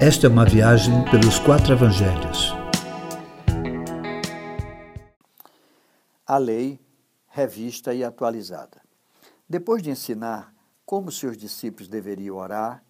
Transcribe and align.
Esta 0.00 0.28
é 0.28 0.30
uma 0.30 0.44
viagem 0.44 1.04
pelos 1.10 1.40
quatro 1.40 1.72
evangelhos. 1.72 2.52
A 6.24 6.38
lei 6.38 6.78
revista 7.26 7.92
e 7.92 8.04
atualizada. 8.04 8.80
Depois 9.48 9.82
de 9.82 9.90
ensinar 9.90 10.54
como 10.86 11.10
seus 11.10 11.36
discípulos 11.36 11.88
deveriam 11.88 12.36
orar, 12.36 12.80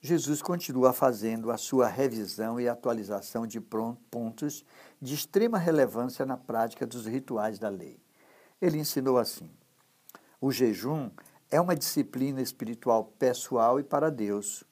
Jesus 0.00 0.40
continua 0.40 0.94
fazendo 0.94 1.50
a 1.50 1.58
sua 1.58 1.86
revisão 1.86 2.58
e 2.58 2.66
atualização 2.66 3.46
de 3.46 3.60
pontos 3.60 4.64
de 5.02 5.14
extrema 5.14 5.58
relevância 5.58 6.24
na 6.24 6.38
prática 6.38 6.86
dos 6.86 7.04
rituais 7.04 7.58
da 7.58 7.68
lei. 7.68 8.00
Ele 8.58 8.78
ensinou 8.78 9.18
assim: 9.18 9.50
o 10.40 10.50
jejum 10.50 11.10
é 11.50 11.60
uma 11.60 11.76
disciplina 11.76 12.40
espiritual 12.40 13.04
pessoal 13.18 13.78
e 13.78 13.82
para 13.84 14.10
Deus. 14.10 14.64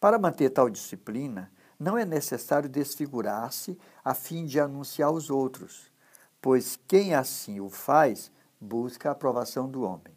Para 0.00 0.18
manter 0.18 0.48
tal 0.48 0.70
disciplina, 0.70 1.52
não 1.78 1.96
é 1.96 2.06
necessário 2.06 2.68
desfigurar-se 2.68 3.78
a 4.02 4.14
fim 4.14 4.46
de 4.46 4.58
anunciar 4.58 5.08
aos 5.08 5.28
outros, 5.28 5.92
pois 6.40 6.78
quem 6.88 7.14
assim 7.14 7.60
o 7.60 7.68
faz 7.68 8.32
busca 8.58 9.10
a 9.10 9.12
aprovação 9.12 9.68
do 9.68 9.82
homem. 9.82 10.16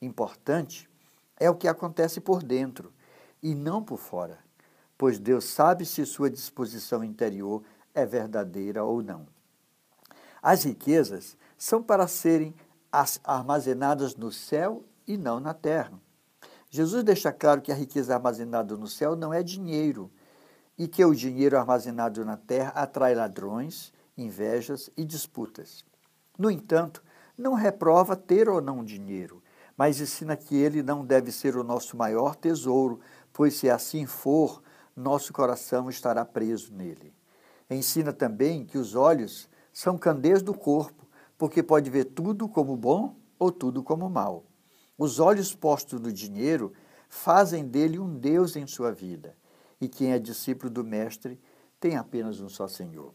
Importante 0.00 0.88
é 1.36 1.50
o 1.50 1.54
que 1.54 1.68
acontece 1.68 2.20
por 2.20 2.42
dentro 2.42 2.92
e 3.42 3.54
não 3.54 3.82
por 3.82 3.98
fora, 3.98 4.38
pois 4.96 5.18
Deus 5.18 5.44
sabe 5.44 5.84
se 5.84 6.04
sua 6.06 6.30
disposição 6.30 7.04
interior 7.04 7.62
é 7.94 8.06
verdadeira 8.06 8.82
ou 8.82 9.02
não. 9.02 9.26
As 10.42 10.64
riquezas 10.64 11.36
são 11.56 11.82
para 11.82 12.06
serem 12.06 12.54
armazenadas 13.24 14.16
no 14.16 14.32
céu 14.32 14.84
e 15.06 15.16
não 15.16 15.38
na 15.38 15.52
terra. 15.52 16.00
Jesus 16.70 17.02
deixa 17.02 17.32
claro 17.32 17.62
que 17.62 17.72
a 17.72 17.74
riqueza 17.74 18.14
armazenada 18.14 18.76
no 18.76 18.86
céu 18.86 19.16
não 19.16 19.32
é 19.32 19.42
dinheiro 19.42 20.10
e 20.76 20.86
que 20.86 21.04
o 21.04 21.14
dinheiro 21.14 21.58
armazenado 21.58 22.24
na 22.24 22.36
terra 22.36 22.70
atrai 22.70 23.14
ladrões, 23.14 23.92
invejas 24.16 24.90
e 24.96 25.04
disputas. 25.04 25.84
No 26.38 26.50
entanto, 26.50 27.02
não 27.36 27.54
reprova 27.54 28.14
ter 28.14 28.48
ou 28.48 28.60
não 28.60 28.84
dinheiro, 28.84 29.42
mas 29.76 30.00
ensina 30.00 30.36
que 30.36 30.56
ele 30.56 30.82
não 30.82 31.04
deve 31.04 31.32
ser 31.32 31.56
o 31.56 31.64
nosso 31.64 31.96
maior 31.96 32.34
tesouro, 32.36 33.00
pois 33.32 33.54
se 33.54 33.70
assim 33.70 34.06
for, 34.06 34.62
nosso 34.94 35.32
coração 35.32 35.88
estará 35.88 36.24
preso 36.24 36.74
nele. 36.74 37.14
Ensina 37.70 38.12
também 38.12 38.64
que 38.64 38.76
os 38.76 38.94
olhos 38.94 39.48
são 39.72 39.96
candeias 39.96 40.42
do 40.42 40.52
corpo, 40.52 41.06
porque 41.36 41.62
pode 41.62 41.88
ver 41.88 42.04
tudo 42.06 42.48
como 42.48 42.76
bom 42.76 43.14
ou 43.38 43.52
tudo 43.52 43.82
como 43.82 44.10
mal. 44.10 44.44
Os 44.98 45.20
olhos 45.20 45.54
postos 45.54 46.00
no 46.00 46.12
dinheiro 46.12 46.72
fazem 47.08 47.64
dele 47.64 48.00
um 48.00 48.18
Deus 48.18 48.56
em 48.56 48.66
sua 48.66 48.90
vida, 48.92 49.36
e 49.80 49.88
quem 49.88 50.12
é 50.12 50.18
discípulo 50.18 50.68
do 50.68 50.82
Mestre 50.82 51.40
tem 51.78 51.96
apenas 51.96 52.40
um 52.40 52.48
só 52.48 52.66
Senhor. 52.66 53.14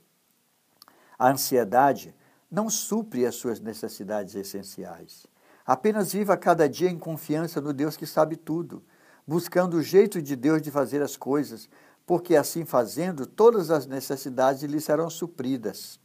A 1.19 1.29
ansiedade 1.29 2.15
não 2.49 2.69
supre 2.69 3.25
as 3.25 3.35
suas 3.35 3.59
necessidades 3.59 4.33
essenciais. 4.33 5.27
Apenas 5.65 6.13
viva 6.13 6.37
cada 6.37 6.67
dia 6.69 6.89
em 6.89 6.97
confiança 6.97 7.59
no 7.59 7.73
Deus 7.73 7.97
que 7.97 8.05
sabe 8.05 8.37
tudo, 8.37 8.83
buscando 9.27 9.75
o 9.75 9.83
jeito 9.83 10.21
de 10.21 10.35
Deus 10.35 10.61
de 10.61 10.71
fazer 10.71 11.01
as 11.01 11.17
coisas, 11.17 11.69
porque 12.05 12.35
assim 12.35 12.65
fazendo, 12.65 13.25
todas 13.25 13.71
as 13.71 13.85
necessidades 13.85 14.63
lhe 14.63 14.79
serão 14.79 15.09
supridas. 15.09 15.99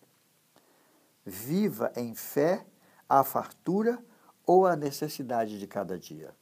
Viva 1.25 1.93
em 1.97 2.15
fé 2.15 2.67
a 3.09 3.23
fartura 3.23 3.99
ou 4.49 4.67
a 4.67 4.75
necessidade 4.75 5.59
de 5.59 5.67
cada 5.67 5.99
dia. 5.99 6.35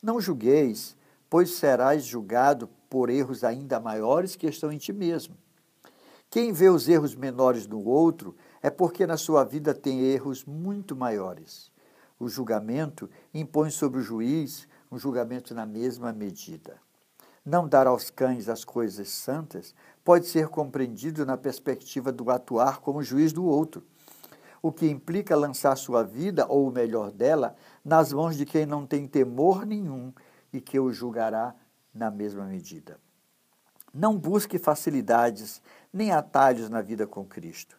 Não 0.00 0.20
julgueis, 0.20 0.96
pois 1.28 1.50
serás 1.50 2.04
julgado 2.04 2.68
por 2.88 3.10
erros 3.10 3.42
ainda 3.42 3.80
maiores 3.80 4.36
que 4.36 4.46
estão 4.46 4.70
em 4.70 4.78
ti 4.78 4.92
mesmo. 4.92 5.36
Quem 6.30 6.52
vê 6.52 6.68
os 6.68 6.88
erros 6.88 7.16
menores 7.16 7.66
do 7.66 7.84
outro 7.84 8.36
é 8.62 8.70
porque 8.70 9.04
na 9.04 9.16
sua 9.16 9.42
vida 9.42 9.74
tem 9.74 10.02
erros 10.02 10.44
muito 10.44 10.94
maiores. 10.94 11.72
O 12.20 12.28
julgamento 12.28 13.10
impõe 13.34 13.68
sobre 13.68 13.98
o 13.98 14.02
juiz 14.02 14.68
um 14.88 14.96
julgamento 14.96 15.52
na 15.56 15.66
mesma 15.66 16.12
medida. 16.12 16.76
Não 17.44 17.68
dar 17.68 17.88
aos 17.88 18.10
cães 18.10 18.48
as 18.48 18.64
coisas 18.64 19.08
santas 19.08 19.74
pode 20.04 20.26
ser 20.26 20.46
compreendido 20.46 21.26
na 21.26 21.36
perspectiva 21.36 22.12
do 22.12 22.30
atuar 22.30 22.78
como 22.78 23.02
juiz 23.02 23.32
do 23.32 23.44
outro 23.44 23.82
o 24.64 24.72
que 24.72 24.88
implica 24.88 25.36
lançar 25.36 25.76
sua 25.76 26.02
vida, 26.02 26.46
ou 26.48 26.66
o 26.66 26.72
melhor 26.72 27.10
dela, 27.12 27.54
nas 27.84 28.14
mãos 28.14 28.34
de 28.34 28.46
quem 28.46 28.64
não 28.64 28.86
tem 28.86 29.06
temor 29.06 29.66
nenhum 29.66 30.10
e 30.50 30.58
que 30.58 30.80
o 30.80 30.90
julgará 30.90 31.54
na 31.94 32.10
mesma 32.10 32.46
medida. 32.46 32.98
Não 33.92 34.16
busque 34.16 34.58
facilidades 34.58 35.60
nem 35.92 36.12
atalhos 36.12 36.70
na 36.70 36.80
vida 36.80 37.06
com 37.06 37.26
Cristo. 37.26 37.76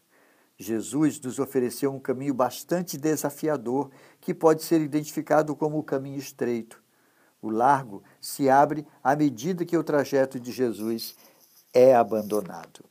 Jesus 0.59 1.19
nos 1.19 1.39
ofereceu 1.39 1.91
um 1.91 1.99
caminho 1.99 2.35
bastante 2.35 2.99
desafiador 2.99 3.89
que 4.21 4.31
pode 4.31 4.61
ser 4.61 4.79
identificado 4.79 5.55
como 5.55 5.79
o 5.79 5.83
caminho 5.83 6.19
estreito. 6.19 6.83
O 7.41 7.49
largo 7.49 8.03
se 8.21 8.47
abre 8.47 8.85
à 9.03 9.15
medida 9.15 9.65
que 9.65 9.75
o 9.75 9.83
trajeto 9.83 10.39
de 10.39 10.51
Jesus 10.51 11.15
é 11.73 11.95
abandonado. 11.95 12.85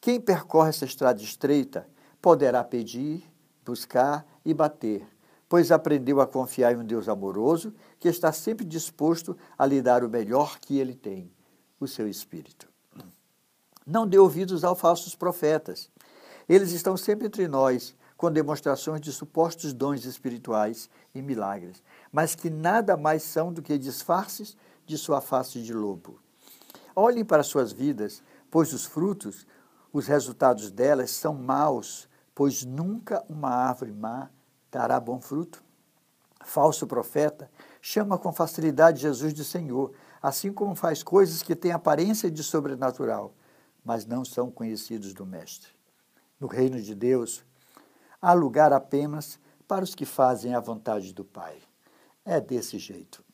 Quem 0.00 0.18
percorre 0.18 0.70
essa 0.70 0.86
estrada 0.86 1.20
estreita 1.22 1.86
poderá 2.24 2.64
pedir, 2.64 3.22
buscar 3.62 4.26
e 4.46 4.54
bater, 4.54 5.06
pois 5.46 5.70
aprendeu 5.70 6.22
a 6.22 6.26
confiar 6.26 6.72
em 6.72 6.78
um 6.78 6.82
Deus 6.82 7.06
amoroso 7.06 7.74
que 8.00 8.08
está 8.08 8.32
sempre 8.32 8.64
disposto 8.64 9.36
a 9.58 9.66
lhe 9.66 9.82
dar 9.82 10.02
o 10.02 10.08
melhor 10.08 10.58
que 10.58 10.78
ele 10.78 10.94
tem, 10.94 11.30
o 11.78 11.86
seu 11.86 12.08
espírito. 12.08 12.66
Não 13.86 14.06
dê 14.06 14.18
ouvidos 14.18 14.64
aos 14.64 14.80
falsos 14.80 15.14
profetas. 15.14 15.90
Eles 16.48 16.72
estão 16.72 16.96
sempre 16.96 17.26
entre 17.26 17.46
nós, 17.46 17.94
com 18.16 18.32
demonstrações 18.32 19.02
de 19.02 19.12
supostos 19.12 19.74
dons 19.74 20.06
espirituais 20.06 20.88
e 21.14 21.20
milagres, 21.20 21.82
mas 22.10 22.34
que 22.34 22.48
nada 22.48 22.96
mais 22.96 23.22
são 23.22 23.52
do 23.52 23.60
que 23.60 23.76
disfarces 23.76 24.56
de 24.86 24.96
sua 24.96 25.20
face 25.20 25.60
de 25.60 25.74
lobo. 25.74 26.18
Olhem 26.96 27.22
para 27.22 27.42
suas 27.42 27.70
vidas, 27.70 28.22
pois 28.50 28.72
os 28.72 28.86
frutos, 28.86 29.46
os 29.92 30.06
resultados 30.06 30.70
delas 30.70 31.10
são 31.10 31.34
maus, 31.34 32.08
pois 32.34 32.64
nunca 32.64 33.24
uma 33.28 33.48
árvore 33.48 33.92
má 33.92 34.30
dará 34.70 34.98
bom 34.98 35.20
fruto. 35.20 35.62
Falso 36.44 36.86
profeta 36.86 37.50
chama 37.80 38.18
com 38.18 38.32
facilidade 38.32 39.00
Jesus 39.00 39.32
de 39.32 39.44
Senhor, 39.44 39.92
assim 40.20 40.52
como 40.52 40.74
faz 40.74 41.02
coisas 41.02 41.42
que 41.42 41.54
têm 41.54 41.72
aparência 41.72 42.30
de 42.30 42.42
sobrenatural, 42.42 43.34
mas 43.84 44.04
não 44.04 44.24
são 44.24 44.50
conhecidos 44.50 45.14
do 45.14 45.24
Mestre. 45.24 45.70
No 46.40 46.46
reino 46.46 46.80
de 46.80 46.94
Deus, 46.94 47.44
há 48.20 48.32
lugar 48.32 48.72
apenas 48.72 49.38
para 49.68 49.84
os 49.84 49.94
que 49.94 50.04
fazem 50.04 50.54
a 50.54 50.60
vontade 50.60 51.12
do 51.14 51.24
Pai. 51.24 51.58
É 52.24 52.40
desse 52.40 52.78
jeito. 52.78 53.24